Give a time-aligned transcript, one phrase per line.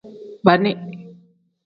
[0.45, 0.71] Baani.